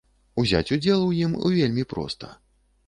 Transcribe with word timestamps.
Узяць 0.43 0.71
удзел 0.77 1.03
у 1.11 1.13
ім 1.21 1.37
вельмі 1.55 1.83
проста. 1.95 2.37